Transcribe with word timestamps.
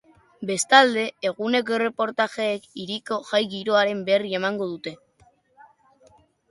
Bestalde, 0.51 1.03
eguneko 1.31 1.75
erreportajeek 1.77 2.65
hiriko 2.85 3.21
jai-giroaren 3.31 4.05
berri 4.09 4.35
emango 4.43 4.73
dute. 4.75 4.97